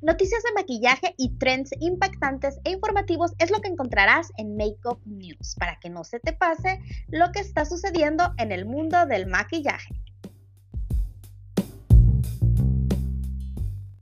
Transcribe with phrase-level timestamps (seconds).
[0.00, 5.56] Noticias de maquillaje y trends impactantes e informativos es lo que encontrarás en Makeup News
[5.58, 10.00] para que no se te pase lo que está sucediendo en el mundo del maquillaje.